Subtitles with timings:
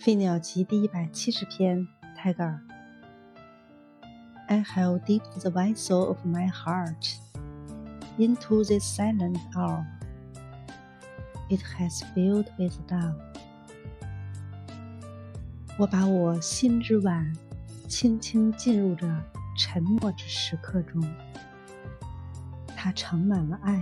[0.02, 2.58] 《飞鸟集》第一百七十篇，泰戈尔。
[4.48, 7.16] I have dipped the vessel of my heart
[8.16, 9.84] into this silent hour;
[11.50, 13.14] it has filled with love。
[15.76, 17.36] 我把我心之碗，
[17.86, 19.06] 轻轻浸入这
[19.58, 21.04] 沉默之时刻中，
[22.74, 23.78] 它盛满了爱。